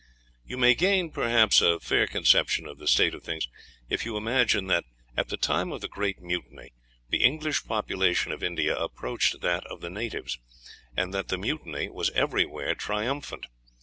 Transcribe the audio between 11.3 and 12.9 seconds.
mutiny was everywhere